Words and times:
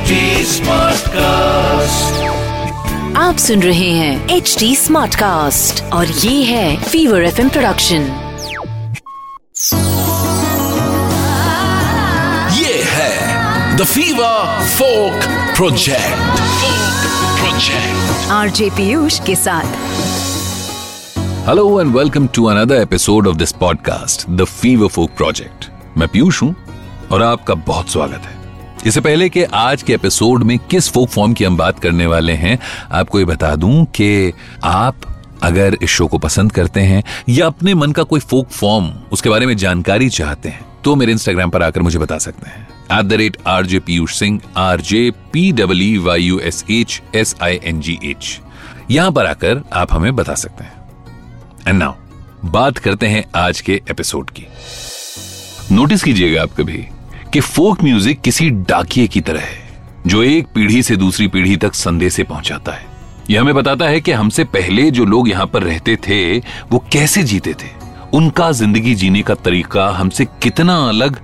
HD 0.00 0.18
Smartcast. 0.44 2.12
आप 3.16 3.36
सुन 3.36 3.62
रहे 3.62 3.90
हैं 3.90 4.28
एच 4.28 4.56
डी 4.58 4.76
स्मार्ट 4.76 5.14
कास्ट 5.14 5.82
और 5.92 6.06
ये 6.06 6.44
है 6.44 6.82
फीवर 6.82 7.24
एफ़ 7.24 7.40
प्रोडक्शन 7.48 8.06
ये 12.58 12.82
है 12.86 13.76
the 13.76 13.84
Fever 13.84 14.64
folk 14.68 15.28
project 15.56 16.40
project 17.40 18.30
RJ 18.30 18.70
Piyush 18.70 19.20
के 19.20 19.36
साथ. 19.36 19.78
Hello 21.48 21.80
and 21.80 21.96
welcome 21.96 22.26
to 22.26 22.44
another 22.44 22.82
episode 22.82 23.26
of 23.26 23.36
this 23.36 23.52
podcast 23.52 24.28
the 24.30 24.44
Fever 24.44 24.88
folk 24.88 25.10
project 25.10 25.70
मैं 25.98 26.08
पीयूष 26.08 26.42
हूँ 26.42 26.54
और 27.12 27.22
आपका 27.22 27.54
बहुत 27.54 27.90
स्वागत 27.90 28.22
है। 28.24 28.39
इससे 28.86 29.00
पहले 29.00 29.28
कि 29.28 29.42
आज 29.44 29.82
के 29.82 29.92
एपिसोड 29.92 30.42
में 30.42 30.58
किस 30.70 30.88
फोक 30.90 31.08
फॉर्म 31.08 31.32
की 31.32 31.44
हम 31.44 31.56
बात 31.56 31.78
करने 31.78 32.06
वाले 32.06 32.32
हैं, 32.32 32.58
आपको 32.90 33.18
ये 33.18 33.24
बता 33.24 33.54
दूँ 33.56 33.84
कि 33.86 34.32
आप 34.64 35.00
अगर 35.42 35.76
इस 35.82 35.90
शो 35.90 36.06
को 36.06 36.18
पसंद 36.18 36.52
करते 36.52 36.80
हैं 36.80 37.02
या 37.28 37.46
अपने 37.46 37.74
मन 37.74 37.92
का 37.92 38.02
कोई 38.02 38.20
फोक 38.20 38.48
फॉर्म 38.48 38.86
उसके 39.12 39.30
बारे 39.30 39.46
में 39.46 39.56
जानकारी 39.56 40.08
चाहते 40.08 40.48
हैं 40.48 40.64
तो 40.84 40.94
मेरे 40.96 41.12
इंस्टाग्राम 41.12 41.50
पर 41.50 41.62
आकर 41.62 41.82
मुझे 41.82 41.98
बता 41.98 42.18
सकते 42.18 42.50
हैं। 42.50 42.68
At 42.98 43.04
the 43.04 43.12
rate 43.12 43.36
R 43.46 43.66
J 43.66 43.78
Piyush 43.78 44.18
Singh 44.18 44.40
R 44.56 44.80
J 44.80 45.10
P 45.32 45.50
W 45.52 46.02
Y 46.02 46.22
U 46.22 46.38
S 46.38 46.64
H 46.70 47.00
S 47.14 47.34
I 47.42 47.60
N 47.64 47.80
G 47.80 47.98
H 48.04 48.38
यहाँ 48.90 49.10
पर 49.12 49.26
आकर 49.26 49.62
आप 49.72 49.92
हमें 49.92 50.14
बता 50.16 50.34
सकते 50.34 50.64
हैं। 50.64 50.72
एंड 51.68 51.78
नाउ 51.78 52.50
बात 52.50 52.78
करते 52.78 53.06
हैं 53.06 53.24
आज 53.36 53.60
के 53.60 53.80
एपिसोड 53.90 54.30
की। 54.30 54.46
नोटिस 55.72 56.02
कीजिएगा 56.02 56.42
आप 56.42 56.54
कभी 56.58 56.86
कि 57.32 57.40
फोक 57.40 57.82
म्यूज़िक 57.84 58.20
किसी 58.20 58.48
डाकिए 58.50 59.06
की 59.06 59.20
तरह 59.20 59.40
है, 59.40 59.58
जो 60.06 60.22
एक 60.22 60.46
पीढ़ी 60.46 60.82
से 60.82 60.96
दूसरी 60.96 61.26
पीढ़ी 61.28 61.56
तक 61.56 61.74
संदेशे 61.74 62.22
पहुंचाता 62.22 62.72
है। 62.72 62.88
यह 63.30 63.40
हमें 63.40 63.54
बताता 63.54 63.88
है 63.88 64.00
कि 64.00 64.12
हमसे 64.12 64.44
पहले 64.44 64.90
जो 64.90 65.04
लोग 65.04 65.28
यहाँ 65.28 65.46
पर 65.46 65.62
रहते 65.62 65.96
थे, 66.08 66.38
वो 66.38 66.84
कैसे 66.92 67.22
जीते 67.22 67.54
थे? 67.54 67.68
उनका 68.14 68.50
ज़िंदगी 68.52 68.94
जीने 68.94 69.22
का 69.22 69.34
तरीका 69.34 69.88
हमसे 69.90 70.24
कितना 70.42 70.76
अलग 70.88 71.20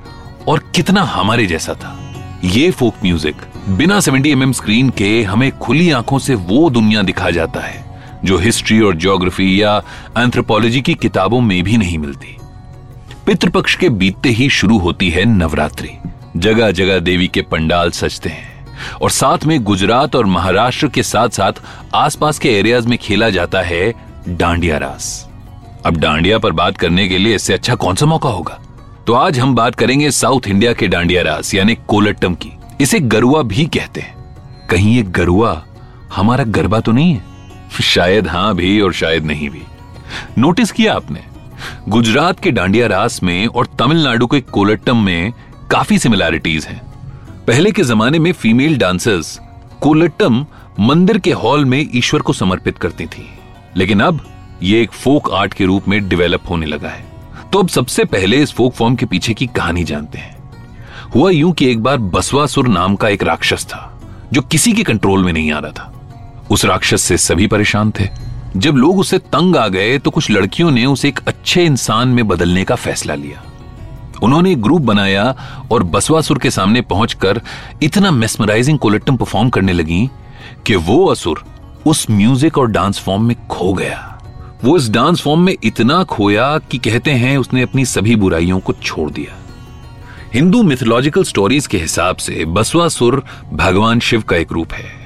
और 0.48 0.62
कितना 0.74 1.02
हमारे 1.04 1.46
जैसा 1.46 1.74
था। 1.74 1.96
ये 2.44 2.70
फोक 2.70 3.02
म्यूज़िक 3.04 3.42
बिना 3.68 3.98
70 4.00 4.26
एम 4.26 4.44
mm 4.44 4.56
स्क्रीन 4.56 4.91
के 4.91 5.22
हमें 5.22 5.50
खुली 5.58 5.91
आँखों 5.91 6.18
से 6.18 6.34
वो 6.34 6.68
दुनिया 6.70 7.02
दिखा 7.02 7.30
जाता 7.30 7.60
है, 7.60 7.84
जो 8.24 8.38
हिस्ट्री 8.38 8.80
और 8.80 8.96
ज्योग्राफी 8.96 9.62
या 9.62 9.76
एंथ्रोपोलॉजी 10.18 10.80
की 10.80 10.94
किताबों 10.94 11.41
में 11.41 11.62
भी 11.64 11.76
नहीं 11.76 11.98
मिलती। 11.98 12.36
पितृपक्ष 13.27 13.74
के 13.77 13.88
बीतते 13.88 14.28
ही 14.28 14.48
शुरू 14.48 14.78
होती 14.78 15.10
है 15.10 15.24
नवरात्रि। 15.24 15.88
जगह 16.36 16.70
जगह 16.70 16.98
देवी 16.98 17.27
के 17.28 17.42
पंडाल 17.42 17.91
सजते 17.91 18.28
हैं 18.28 18.66
और 19.02 19.10
साथ 19.10 19.44
में 19.44 19.64
गुजरात 19.64 20.16
और 20.16 20.27
महाराष्ट्र 20.27 20.88
के 20.88 21.02
साथ 21.02 21.28
साथ 21.28 21.52
आसपास 21.94 22.38
के 22.38 22.58
एरियाज़ 22.58 22.88
में 22.88 22.98
खेला 22.98 23.30
जाता 23.30 23.62
है 23.62 23.94
डांडिया 24.28 24.78
रास। 24.78 25.28
अब 25.86 25.97
डांडिया 25.97 26.38
पर 26.38 26.52
बात 26.52 26.77
करने 26.77 27.08
के 27.08 27.19
लिए 27.19 27.34
इससे 27.34 27.54
अच्छा 27.54 27.74
कौन 27.74 27.94
सा 27.94 28.06
मौका 28.06 28.28
होगा? 28.28 28.60
तो 29.06 29.12
आज 29.12 29.38
हम 29.38 29.54
बात 29.54 29.74
करेंगे 29.74 30.10
साउथ 30.10 30.48
इंडिया 30.48 30.72
के 30.72 30.88
डांडिया 30.88 31.22
रास, 31.22 31.54
यानी 31.54 31.74
कोलट्टम 31.88 32.34
की। 32.34 32.52
इसे 32.80 33.00
गरुआ 33.00 33.42
भी 33.42 33.64
कहते 33.64 34.00
हैं। 34.00 34.14
कहीं 34.70 34.97
ये 34.97 35.02
गरुआ 35.02 35.62
हमारा 36.14 36.44
गरबा 36.44 36.80
तो 36.80 36.92
नहीं 36.92 37.14
है? 37.14 37.22
शायद 37.82 38.28
हाँ 38.28 38.54
भी 38.54 38.80
और 38.80 38.92
शायद 38.92 39.24
नहीं 39.24 39.50
भी। 39.50 39.62
नोटिस 40.38 40.72
किया 40.72 40.94
आपने? 40.94 41.35
गुजरात 41.88 42.40
के 42.40 42.50
डांडिया 42.50 42.86
रास 42.86 43.22
में 43.22 43.46
और 43.46 43.66
तमिलनाडु 43.66 44.26
के 44.26 44.40
कोलट्टम 44.40 44.96
में 44.96 45.32
काफ़ी 45.70 45.98
सिमिलैरिटीज 45.98 46.66
हैं। 46.66 46.82
पहले 47.46 47.70
के 47.70 47.82
जमाने 47.82 48.18
में 48.18 48.32
फीमेल 48.32 48.78
डांसर्स 48.78 49.40
कोलट्टम 49.80 50.46
मंदिर 50.80 51.18
के 51.18 51.32
हॉल 51.32 51.64
में 51.64 51.88
ईश्वर 51.94 52.20
को 52.20 52.32
समर्पित 52.32 52.78
करती 52.78 53.06
थी। 53.06 53.28
लेकिन 53.76 54.00
अब 54.00 54.20
ये 54.62 54.82
एक 54.82 54.92
फोक 54.92 55.30
आर्ट 55.30 55.54
के 55.54 55.64
रूप 55.64 55.88
में 55.88 56.08
डेवलप 56.08 56.42
होने 56.50 56.66
लगा 56.66 56.88
है। 56.88 57.06
तो 57.52 57.58
अब 57.58 57.69
सबसे 57.69 58.04
पहले 58.04 58.36
इस 58.36 58.52
फोक 58.52 58.75
फॉर्म 58.75 58.96
के 58.96 59.06
पीछे 59.06 59.34
की 59.34 59.46
कहानी 59.46 59.84
जानते 59.84 60.19
हैं। 60.19 60.38
हुआ 61.14 61.30
यूँ 61.30 61.52
कि 61.52 61.70
एक 61.70 61.82
बार 61.82 61.98
बसवासुर 61.98 62.69
नाम 62.69 62.96
का 62.96 63.08
एक 63.08 63.22
राक्षस 63.22 63.64
था, 63.64 64.00
जो 64.32 64.41
किसी 64.42 64.72
के 64.72 64.82
कंट्रोल 64.82 65.25
में 65.25 65.32
नहीं 65.32 65.52
आ 65.52 65.58
रहा 65.58 65.72
था। 65.72 65.92
उस 66.50 66.64
राक्षस 66.64 67.02
से 67.02 67.16
सभी 67.16 67.46
परेशान 67.46 67.91
थे। 67.91 68.25
जब 68.56 68.77
लोग 68.77 68.99
उसे 68.99 69.19
तंग 69.19 69.56
आ 69.56 69.67
गए 69.69 69.99
तो 69.99 70.11
कुछ 70.11 70.31
लड़कियों 70.31 70.71
ने 70.71 70.84
उसे 70.87 71.09
एक 71.09 71.21
अच्छे 71.28 71.65
इंसान 71.65 72.09
में 72.09 72.27
बदलने 72.28 72.65
का 72.65 72.75
फैसला 72.75 73.15
लिया। 73.15 73.43
उन्होंने 74.22 74.53
एक 74.53 74.62
ग्रुप 74.62 74.83
बनाया 74.83 75.25
और 75.72 75.83
बसवासुर 75.83 76.39
के 76.39 76.50
सामने 76.50 76.81
पहुंचकर 76.81 77.41
इतना 77.83 78.11
मेस्मराइजिंग 78.11 78.78
कोलेक्टम 78.78 79.17
परफॉर्म 79.17 79.49
करने 79.49 79.72
लगी 79.72 80.09
कि 80.67 80.77
वो 80.77 81.06
असुर 81.06 81.44
उस 81.87 82.06
म्यूज़िक 82.11 82.59
और 82.59 82.71
डांस 82.71 82.99
फॉर्म 82.99 83.22
में 83.22 83.37
खो 83.49 83.72
गया। 83.72 84.19
वो 84.65 84.77
इस 84.77 84.88
डांस 84.91 85.21
फॉर्म 85.21 85.41
में 85.41 85.55
इतना 85.65 86.03
खोया 86.05 86.59
कि 86.59 86.78
कहते 86.78 87.11
हैं 87.11 87.37
उसने 87.38 87.62
अपनी 87.62 87.84
सभी 87.84 88.17
बुराइयों 88.17 88.61
को 88.61 88.73
छोड़ 88.73 89.11
दिया। 89.11 89.37
हिंदू 90.34 90.62
मिथोलॉजिकल 90.62 91.25
स्टोरीज 91.25 91.67
के 91.67 91.78
हिसाब 91.78 92.17
से 92.17 92.44
बसवासुर 92.44 93.25
भगवान 93.53 94.00
शिव 94.00 94.23
का 94.23 94.37
एक 94.37 94.53
रूप 94.53 94.73
है। 94.73 95.06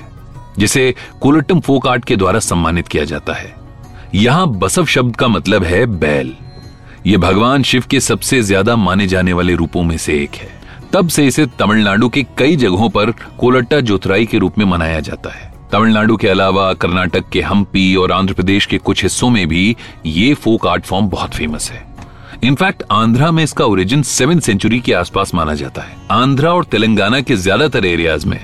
जिसे 0.61 0.95
कोलट्टम 1.21 1.61
फोक 1.61 1.87
आर्ट 1.87 2.05
के 2.05 2.17
द्वारा 2.17 2.39
सम्मानित 2.41 2.89
किया 2.89 3.05
जाता 3.05 3.33
है। 3.33 3.55
यहाँ 4.15 4.47
बसव 4.51 4.87
शब्द 4.87 5.17
का 5.17 5.29
मतलब 5.29 5.65
है 5.65 5.85
बैल। 5.99 6.35
यह 7.07 7.19
भगवान 7.19 7.63
शिव 7.63 7.85
के 7.91 8.01
सबसे 8.01 8.41
ज़्यादा 8.43 8.77
माने 8.77 9.07
जाने 9.07 9.33
वाले 9.33 9.55
रूपों 9.55 9.83
में 9.83 9.97
से 9.99 10.23
एक 10.23 10.35
है। 10.35 10.49
तब 10.93 11.09
से 11.09 11.27
इसे 11.27 11.47
तमिलनाडु 11.59 12.09
के 12.09 12.23
कई 12.39 12.57
जगहों 12.57 12.89
पर 12.89 13.11
कोलट्टा 13.39 13.81
जोतराई 13.81 14.27
के 14.27 14.39
रूप 14.39 14.59
में 14.59 14.65
मनाया 14.67 15.01
जाता 15.01 15.31
है। 15.31 15.49
तमिलनाडु 15.73 16.17
के 16.17 16.29
अलावा 16.29 16.73
कर्नाटक 16.75 17.29
के 17.29 17.41
हम्पी 17.43 17.95
और 17.97 18.13
आंध्र 18.13 18.35
प्रदेश 18.35 18.67
के 18.67 18.79
कुछ 18.79 19.03
हिस्सों 19.03 19.31
में 19.31 19.47
भी 19.49 19.77
ये 20.07 20.33
फोक 20.35 20.67
आर्ट 20.67 20.85
फॉर्म 20.85 21.09
बहुत 21.09 21.35
फ़ेमस 21.35 21.71
है। 21.71 21.85
इनफैक्ट 22.45 22.83
आंध्रा 22.91 23.31
में 23.31 23.43
इसका 23.45 23.65
ओरिजिन 23.65 24.03
सेवन 24.03 24.41
सेंचुरी 24.41 24.81
के 24.81 24.93
आसपास 24.93 25.35
माना 25.35 25.55
जाता 25.55 25.83
है। 25.83 25.97
आंध्रा 26.11 26.53
और 26.53 26.65
तेलंगाना 26.65 27.21
के 27.21 27.37
ज़्यादातर 27.37 27.87
एरियाज़ 27.87 28.27
में 28.27 28.41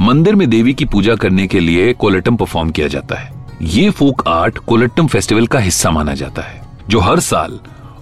मंदिर 0.00 0.34
में 0.34 0.48
देवी 0.50 0.72
की 0.74 0.84
पूजा 0.84 1.14
करने 1.14 1.46
के 1.46 1.60
लिए 1.60 1.92
कोलेटम 1.92 2.36
परफॉर्म 2.36 2.70
किया 2.70 2.88
जाता 2.88 3.14
है। 3.14 3.32
ये 3.62 3.90
फोक 3.90 4.22
आर्ट 4.28 4.58
कोलेटम 4.58 5.06
फेस्टिवल 5.06 5.46
का 5.46 5.58
हिस्सा 5.58 5.90
माना 5.90 6.14
जाता 6.14 6.42
है, 6.42 6.62
जो 6.88 7.00
हर 7.00 7.20
साल 7.20 7.58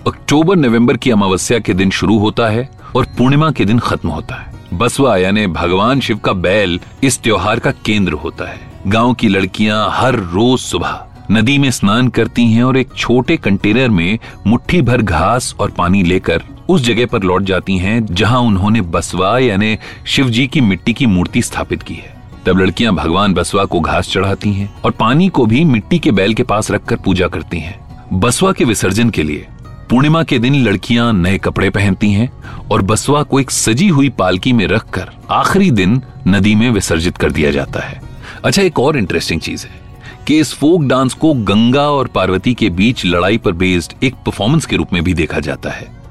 अक्टूबर, 0.06 0.56
नवंबर 0.56 0.96
की 0.96 1.10
अमावस्या 1.10 1.58
के 1.58 1.74
दिन 1.74 1.90
शुरू 1.90 2.18
होता 2.18 2.48
है 2.48 2.68
और 2.96 3.06
पूर्णिमा 3.18 3.50
के 3.50 3.64
दिन 3.64 3.78
खत्म 3.78 4.08
होता 4.08 4.34
है। 4.34 4.52
बसवा, 4.74 5.16
यानी 5.16 5.46
भगवान 5.46 6.00
शिव 6.00 6.18
का 6.18 6.32
बैल 6.32 6.80
इस 7.02 7.20
त्योहार 7.20 7.58
का 7.58 7.70
केंद्र 7.84 8.12
होता 8.14 8.48
है। 8.50 8.60
गाँव 8.86 9.12
की 9.14 9.28
लड़कियाँ 9.28 9.88
हर 9.92 10.14
रोज 10.14 10.60
सुबह 10.60 11.04
नदी 11.30 11.58
में 11.58 11.70
स्नान 11.70 12.08
करती 12.08 12.46
हैं 12.46 12.64
और 12.64 12.76
एक 12.76 12.94
छोटे 12.96 13.36
कंटेनर 13.36 13.88
में 13.88 14.18
मुट्ठी 14.46 14.82
भर 14.82 15.02
घास 15.02 15.54
और 15.60 15.70
पानी 15.70 16.02
लेकर 16.02 16.42
उस 16.68 16.80
जगह 16.80 17.06
पर 17.06 17.22
लौट 17.22 17.42
जाती 17.42 17.76
हैं, 17.78 18.04
जहाँ 18.06 18.40
उन्होंने 18.40 18.80
बसवा 18.80 19.38
यानी 19.38 19.76
शिव 20.06 20.30
जी 20.30 20.46
की 20.46 20.60
मिट्टी 20.60 20.92
की 20.92 21.06
मूर्ति 21.06 21.42
स्थापित 21.42 21.82
की 21.82 21.94
है। 21.94 22.14
तब 22.46 22.58
लड़कियाँ 22.58 22.94
भगवान 22.94 23.34
बसवा 23.34 23.64
को 23.64 23.80
घास 23.80 24.08
चढ़ाती 24.08 24.52
हैं 24.52 24.72
और 24.84 24.90
पानी 24.90 25.28
को 25.28 25.46
भी 25.46 25.64
मिट्टी 25.64 25.98
के 25.98 26.10
बैल 26.10 26.34
के 26.34 26.42
पास 26.42 26.70
रखकर 26.70 26.96
पूजा 26.96 27.28
करती 27.28 27.60
हैं। 27.60 27.80
बसवा 28.12 28.52
के 28.52 28.64
विसर्जन 28.64 29.10
के 29.10 29.22
लिए 29.22 29.46
पूर्णिमा 29.90 30.22
के 30.22 30.38
दिन 30.38 30.54
लड़कियाँ 30.54 31.12
नए 31.12 31.38
कपड़े 31.38 31.70
पहनती 31.70 32.12
हैं 32.12 32.30
और 32.70 32.82
बसवा 32.82 33.22
को 33.22 33.40
एक 33.40 33.50
सजी 33.50 33.88
हुई 33.88 34.08
पालकी 34.08 34.52
में 34.52 34.66
रखकर 34.66 35.10
आखिरी 35.30 35.70
दिन 35.70 36.00
नदी 36.28 36.54
में 36.54 36.70
विसर्जित 36.70 37.16
कर 37.16 37.30
दिया 37.30 37.50
जाता 37.50 37.80
है। 37.80 38.00
अच्छा 38.44 38.62
एक 38.62 38.78
और 38.78 38.96
इंटरेस्टिंग 38.96 39.40
चीज़ 39.40 39.66
है 39.66 39.80
कि 40.26 40.38
इस 40.38 40.52
फोक 40.54 40.82
डांस 40.82 41.14
को 41.14 41.34
गंगा 41.34 41.88
और 41.90 42.06
पार्वती 42.06 42.54
के 42.54 42.68
बीच 42.70 43.04
लड़ाई 43.06 43.38
पर 43.38 43.52
बेस्ड 43.52 44.04
एक 44.04 44.14
परफॉर्मेंस 44.26 44.66
के 44.66 44.76
रूप 44.76 44.92
में 44.92 45.02
भी 45.04 45.14
देखा 45.14 45.40
जाता 45.40 45.70
है। 45.70 46.01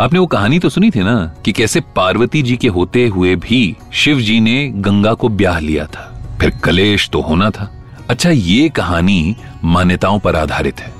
आपने 0.00 0.18
वो 0.18 0.26
कहानी 0.26 0.58
तो 0.58 0.68
सुनी 0.68 0.90
थी 0.90 1.00
ना, 1.00 1.34
कि 1.44 1.52
कैसे 1.52 1.80
पार्वती 1.96 2.42
जी 2.42 2.56
के 2.56 2.68
होते 2.68 3.06
हुए 3.06 3.34
भी 3.36 3.76
शिव 3.92 4.20
जी 4.20 4.40
ने 4.40 4.68
गंगा 4.68 5.14
को 5.14 5.28
ब्याह 5.30 5.58
लिया 5.58 5.86
था। 5.86 6.10
फिर 6.40 6.50
कलेश 6.64 7.08
तो 7.10 7.20
होना 7.20 7.50
था। 7.50 7.70
अच्छा 8.10 8.30
ये 8.30 8.68
कहानी 8.68 9.36
मान्यताओं 9.64 10.18
पर 10.18 10.36
आधारित 10.36 10.80
है। 10.80 10.92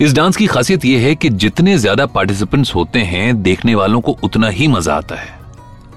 इस 0.00 0.14
डांस 0.14 0.36
की 0.36 0.46
खासियत 0.46 0.84
यह 0.84 1.00
है 1.00 1.14
कि 1.14 1.28
जितने 1.28 1.76
ज़्यादा 1.78 2.06
पार्टिसिपेंट्स 2.06 2.74
होते 2.74 2.98
हैं, 3.00 3.42
देखने 3.42 3.74
वालों 3.74 4.00
को 4.00 4.16
उतना 4.24 4.48
ही 4.48 4.68
मज़ा 4.68 4.94
आता 4.94 5.14
है। 5.14 5.34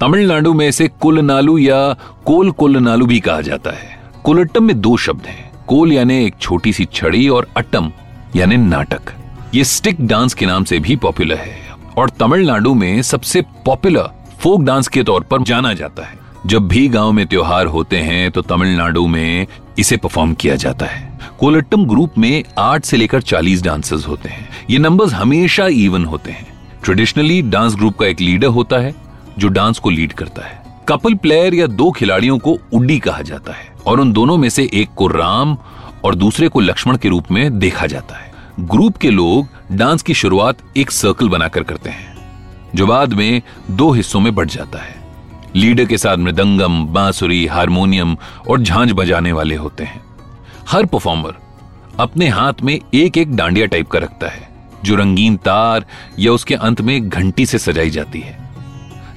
तमिलनाडु 0.01 0.53
में 0.53 0.67
इसे 0.67 0.87
कुल 1.01 1.19
नालू 1.19 1.57
या 1.57 1.95
कोल 2.25 2.51
कुल 2.51 2.77
नालू 2.77 3.05
भी 3.05 3.19
कहा 3.19 3.41
जाता 3.41 3.71
है। 3.71 3.97
कुलट्टम 4.23 4.63
में 4.63 4.79
दो 4.81 4.95
शब्द 4.97 5.25
हैं। 5.25 5.49
कोल 5.67 5.93
यानी 5.93 6.23
एक 6.25 6.35
छोटी 6.41 6.73
सी 6.73 6.85
छड़ी 6.85 7.27
और 7.29 7.47
अट्टम 7.57 7.91
यानी 8.35 8.57
नाटक। 8.57 9.13
ये 9.55 9.63
स्टिक 9.63 10.05
डांस 10.07 10.33
के 10.33 10.45
नाम 10.45 10.63
से 10.63 10.79
भी 10.79 10.95
पॉपुलर 10.95 11.37
है। 11.37 11.68
और 11.99 12.09
तमिलनाडु 12.09 12.73
में 12.73 13.01
सबसे 13.01 13.41
पॉपुलर 13.65 14.09
फोक 14.39 14.61
डांस 14.61 14.87
के 14.87 15.03
तौर 15.03 15.23
पर 15.23 15.41
जाना 15.43 15.73
जाता 15.73 16.03
है। 16.03 16.17
जब 16.45 16.67
भी 16.67 16.87
गाँव 16.87 17.11
में 17.11 17.25
त्योहार 17.27 17.65
होते 17.65 17.97
हैं 17.97 18.29
तो 18.31 18.41
तमिलनाडु 18.41 19.05
में 19.07 19.47
इसे 19.79 19.97
परफॉर्म 19.97 20.33
किया 20.33 20.55
जाता 20.55 20.85
है। 20.85 21.19
कोलट्टम 21.39 21.85
ग्रुप 21.85 22.17
में 22.17 22.43
आठ 22.57 22.85
से 22.85 22.97
लेकर 22.97 23.21
चालीस 23.21 23.63
डांसर्स 23.63 24.07
होते 24.07 24.29
हैं। 24.29 24.47
ये 24.69 24.77
नंबर्स 24.77 25.13
हमेशा 25.13 25.67
इवन 25.67 26.05
होते 26.05 26.31
हैं। 26.31 26.47
ट्रेडिशनली 26.83 27.41
डांस 27.41 27.75
ग्रुप 27.75 27.97
का 27.97 28.05
एक 28.05 28.21
लीडर 28.21 28.47
होता 28.47 28.77
है, 28.77 28.93
जो 29.37 29.47
डांस 29.47 29.79
को 29.79 29.89
लीड 29.89 30.13
करता 30.13 30.45
है। 30.47 30.63
कपल 30.87 31.13
प्लेयर 31.13 31.53
या 31.53 31.67
दो 31.67 31.91
खिलाड़ियों 31.91 32.37
को 32.39 32.57
उड्डी 32.73 32.99
कहा 32.99 33.21
जाता 33.21 33.53
है, 33.53 33.67
और 33.85 33.99
उन 33.99 34.13
दोनों 34.13 34.37
में 34.37 34.49
से 34.49 34.69
एक 34.73 34.93
को 34.95 35.07
राम 35.07 35.57
और 36.03 36.15
दूसरे 36.15 36.47
को 36.47 36.59
लक्ष्मण 36.59 36.97
के 36.97 37.09
रूप 37.09 37.31
में 37.31 37.59
देखा 37.59 37.87
जाता 37.87 38.15
है। 38.15 38.28
ग्रुप 38.61 38.97
के 38.97 39.09
लोग 39.09 39.47
डांस 39.71 40.01
की 40.01 40.13
शुरुआत 40.13 40.57
एक 40.77 40.91
सर्कल 40.91 41.29
बनाकर 41.29 41.63
करते 41.63 41.89
हैं, 41.89 42.15
जो 42.75 42.87
बाद 42.87 43.13
में 43.13 43.41
दो 43.71 43.91
हिस्सों 43.91 44.19
में 44.19 44.33
बढ़ 44.35 44.47
जाता 44.47 44.79
है। 44.79 44.95
लीडर 45.55 45.85
के 45.85 45.97
साथ 45.97 46.17
मृदंगम, 46.17 46.85
बांसुरी 46.85 47.45
हारमोनियम 47.45 48.15
और 48.49 48.61
झांझ 48.61 48.91
बजाने 48.91 49.31
वाले 49.31 49.55
होते 49.55 49.83
हैं। 49.83 50.01
हर 50.69 50.85
परफॉर्मर 50.85 51.35
अपने 51.99 52.27
हाथ 52.27 52.61
में 52.63 52.79
एक 52.93 53.17
एक 53.17 53.35
डांडिया 53.35 53.65
टाइप 53.65 53.87
का 53.87 53.99
रखता 53.99 54.27
है, 54.27 54.49
जो 54.83 54.95
रंगीन 54.95 55.37
तार 55.37 55.85
या 56.19 56.31
उसके 56.31 56.55
अंत 56.55 56.81
में 56.81 57.09
घंटी 57.09 57.45
से 57.45 57.57
सजाई 57.59 57.89
जाती 57.89 58.19
है। 58.19 58.37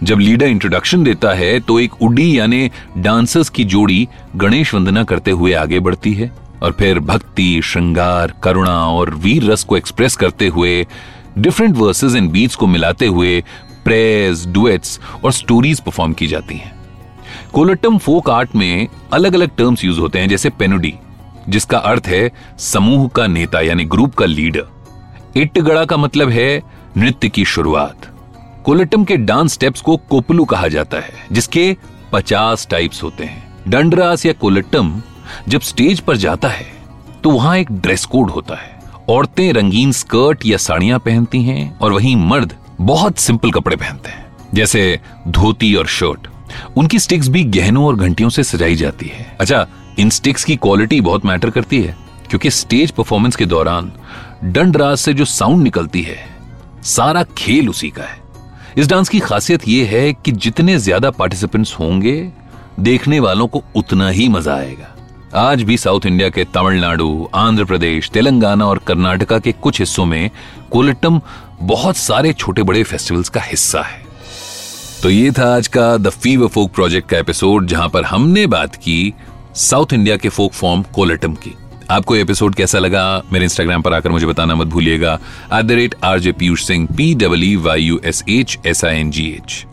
जब 0.02 0.18
लीडर 0.18 0.46
इंट्रोडक्शन 0.46 1.04
देता 1.04 1.32
है 1.32 1.58
तो 1.60 1.80
एक 1.80 2.00
उडी 2.02 2.38
यानी 2.38 2.70
डांसर्स 2.98 3.48
की 3.48 3.64
जोड़ी 3.64 4.06
गणेश 4.36 4.74
वंदना 4.74 5.04
करते 5.04 5.30
हुए 5.30 5.52
आगे 5.54 5.80
बढ़ती 5.80 6.14
है। 6.14 6.30
और 6.62 6.72
फिर 6.72 6.98
भक्ति, 6.98 7.60
श्रृंगार, 7.64 8.32
करुणा 8.42 8.78
और 8.88 9.14
वीर 9.14 9.50
रस 9.50 9.64
को 9.64 9.76
एक्सप्रेस 9.76 10.16
करते 10.16 10.48
हुए 10.48 10.86
डिफरेंट 11.38 11.76
वर्सेस 11.76 12.14
एंड 12.14 12.30
बीट्स 12.30 12.56
को 12.56 12.66
मिलाते 12.66 13.06
हुए 13.06 13.40
प्रेयर्स 13.84 14.46
डुएट्स 14.46 15.00
और 15.24 15.32
स्टोरीज 15.32 15.80
परफॉर्म 15.80 16.12
की 16.12 16.26
जाती 16.26 16.54
हैं। 16.54 16.74
कोलटम 17.52 17.98
फोक 17.98 18.30
आर्ट 18.30 18.54
में 18.56 18.88
अलग 19.12 19.34
अलग 19.34 19.56
टर्म्स 19.56 19.84
यूज़ 19.84 20.00
होते 20.00 20.18
हैं, 20.18 20.28
जैसे 20.28 20.50
पेनुडी 20.50 20.94
जिसका 21.48 21.78
अर्थ 21.78 22.06
है 22.06 22.30
समूह 22.58 23.08
का 23.08 23.26
नेता, 23.26 23.60
यानी 23.60 23.84
ग्रुप 23.84 24.14
का 24.14 24.26
लीडर 24.26 24.68
इट्टगड़ा 25.36 25.84
का 25.84 25.96
मतलब 25.96 26.28
है 26.28 26.62
नृत्य 26.96 27.28
की 27.28 27.44
शुरुआत। 27.44 28.08
कोलटम 28.64 29.04
के 29.04 29.16
डांस 29.16 29.52
स्टेप्स 29.52 29.80
को 29.80 29.96
कोपलू 29.96 30.44
कहा 30.44 30.68
जाता 30.68 30.96
है, 30.96 31.12
जिसके 31.32 31.76
पचास 32.12 32.66
टाइप्स 32.70 33.02
होते 33.02 33.24
हैं। 33.24 33.42
डंडरास 33.68 34.26
या 34.26 34.32
कोलटम 34.32 34.92
जब 35.48 35.60
स्टेज 35.62 36.00
पर 36.00 36.16
जाता 36.16 36.48
है 36.48 36.66
तो 37.22 37.30
वहाँ 37.30 37.56
एक 37.58 37.72
ड्रेस 37.72 38.04
कोड 38.04 38.30
होता 38.30 38.54
है। 38.54 38.80
औरतें 39.10 39.52
रंगीन 39.52 39.92
स्कर्ट 39.92 40.46
या 40.46 40.56
साड़ियाँ 40.58 40.98
पहनती 40.98 41.42
हैं 41.42 41.78
और 41.78 41.92
वहीं 41.92 42.16
मर्द 42.18 42.54
बहुत 42.80 43.18
सिंपल 43.18 43.50
कपड़े 43.50 43.76
पहनते 43.76 44.10
हैं, 44.10 44.24
जैसे 44.54 45.00
धोती 45.28 45.74
और 45.74 45.86
शर्ट। 45.88 46.26
उनकी 46.76 46.98
स्टिक्स 46.98 47.28
भी 47.28 47.42
गहनों 47.46 47.84
और 47.86 47.96
घंटियों 47.96 48.28
से 48.28 48.44
सजाई 48.44 48.76
जाती 48.76 49.06
है। 49.08 49.26
अच्छा 49.40 49.66
इन 49.98 50.10
स्टिक्स 50.10 50.44
की 50.44 50.56
क्वालिटी 50.56 51.00
बहुत 51.00 51.26
मैटर 51.26 51.50
करती 51.50 51.80
है, 51.82 51.96
क्योंकि 52.28 52.50
स्टेज 52.50 52.90
परफॉर्मेंस 52.90 53.36
के 53.36 53.46
दौरान 53.46 53.92
डंड 54.44 54.76
राज 54.76 54.96
से 54.98 55.12
जो 55.14 55.24
साउंड 55.24 55.62
निकलती 55.62 56.02
है, 56.02 56.18
सारा 56.84 57.22
खेल 57.38 57.68
उसी 57.68 57.90
का 57.90 58.02
है। 58.02 58.20
इस 58.78 58.88
डांस 58.88 59.08
की 59.08 59.20
खासियत 59.20 59.68
यह 59.68 59.88
है 59.88 60.12
कि 60.14 60.32
जितने 60.32 60.78
ज़्यादा 60.78 61.10
पार्टिसिपेंट्स 61.12 61.74
होंगे, 61.74 62.32
देखने 62.80 63.20
वालों 63.20 63.46
को 63.46 63.62
उतना 63.76 64.08
ही 64.08 64.28
मज़ा 64.28 64.54
आएगा। 64.54 64.91
आज 65.34 65.62
भी 65.62 65.76
साउथ 65.76 66.06
इंडिया 66.06 66.28
के 66.28 66.44
तमिलनाडु, 66.44 67.28
आंध्र 67.34 67.64
प्रदेश, 67.64 68.08
तेलंगाना 68.10 68.66
और 68.66 68.78
कर्नाटका 68.78 69.38
के 69.38 69.52
कुछ 69.52 69.78
हिस्सों 69.80 70.04
में 70.06 70.30
कोलटम 70.70 71.20
बहुत 71.62 71.96
सारे 71.96 72.32
छोटे 72.32 72.62
बड़े 72.62 72.82
फेस्टिवल्स 72.82 73.28
का 73.28 73.40
हिस्सा 73.40 73.82
है। 73.82 74.04
तो 75.02 75.10
ये 75.10 75.30
था 75.30 75.54
आज 75.56 75.68
का 75.68 75.96
द 75.96 76.10
फीवर 76.10 76.48
फोक 76.48 76.72
प्रोजेक्ट 76.72 77.08
का 77.08 77.18
एपिसोड 77.18 77.66
जहाँ 77.66 77.88
पर 77.88 78.04
हमने 78.04 78.46
बात 78.46 78.76
की 78.76 79.14
साउथ 79.56 79.92
इंडिया 79.92 80.16
के 80.16 80.28
फोक 80.28 80.52
फॉर्म 80.52 80.82
कोलटम 80.94 81.34
की। 81.34 81.54
आपको 81.90 82.16
एपिसोड 82.16 82.54
कैसा 82.54 82.78
लगा? 82.78 83.22
मेरे 83.32 83.44
इंस्टाग्राम 83.44 83.82
पर 83.82 83.94
आकर 83.94 84.10
मुझे 84.10 84.26
बताना 84.26 84.54
मत 84.54 84.66
भूलिएगा। 84.66 85.18
At 85.54 85.64
the 85.64 85.72
rate 85.72 85.94
R 86.04 86.20
J 86.20 86.32
Piyush 86.32 86.66
Singh 86.66 86.88
P 86.96 87.14
W 87.14 87.60
Y 87.62 87.82
U 87.82 88.00
S 88.04 88.24
H 88.28 88.58
S 88.66 88.84
I 88.84 88.96
N 88.96 89.10
G 89.10 89.28
H 89.30 89.64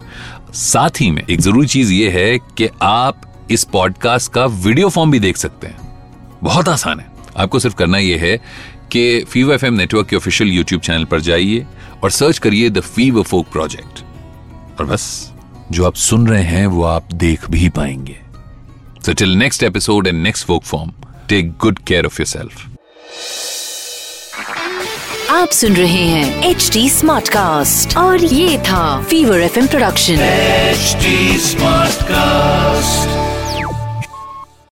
साथ 0.56 1.01
ही 1.01 1.11
में 1.11 1.21
एक 1.29 1.39
ज़रूरी 1.39 1.67
चीज़ 1.67 1.94
ये 1.94 2.09
है 2.11 2.38
कि 2.57 2.69
आप 2.81 3.21
इस 3.51 3.63
पॉडकास्ट 3.63 4.31
का 4.31 4.45
वीडियो 4.45 4.89
फॉर्म 4.89 5.11
भी 5.11 5.19
देख 5.19 5.37
सकते 5.37 5.67
हैं। 5.67 5.77
बहुत 6.43 6.69
आसान 6.69 6.99
है। 6.99 7.07
आपको 7.37 7.59
सिर्फ़ 7.59 7.75
करना 7.75 7.97
यह 7.97 8.21
है 8.21 8.37
कि 8.91 9.23
फीवर 9.23 9.53
एफएम 9.53 9.73
नेटवर्क 9.73 10.07
के 10.07 10.15
ऑफिशियल 10.15 10.49
यूट्यूब 10.49 10.81
चैनल 10.81 11.05
पर 11.05 11.21
जाइए 11.21 11.65
और 12.03 12.11
सर्च 12.11 12.37
करिए 12.37 12.69
द 12.69 12.79
फीवर 12.79 13.23
फोक 13.23 13.47
प्रोजेक्ट 13.51 14.03
और 14.79 14.85
बस 14.85 15.31
जो 15.71 15.85
आप 15.85 15.95
सुन 15.95 16.27
रहे 16.27 16.43
हैं 16.43 16.67
वो 16.67 16.83
आप 16.83 17.13
देख 17.13 17.49
भी 17.49 17.69
पाएँगे। 17.69 18.19
So 19.05 19.13
till 19.13 19.29
next 19.29 19.63
episode 19.63 20.07
and 20.07 20.23
next 20.23 20.47
folk 20.47 20.63
form 20.63 20.91
take 21.29 21.51
good 21.51 21.79
care 21.79 22.05
of 22.05 22.21
your 22.21 22.27
self 22.27 22.67
आप 25.29 25.49
सुन 25.49 25.75
रहे 25.75 26.07
हैं 26.07 26.43
एच 26.43 26.69
डी 26.73 26.89
स्मार्ट 26.89 27.29
कास्ट 27.29 27.97
और 27.97 28.23
ये 28.23 28.57
था 28.57 29.03
Fever 29.03 29.39
F 29.39 29.67
production 29.67 30.13
H 30.13 30.97
smart 31.41 32.03
cast 32.03 33.19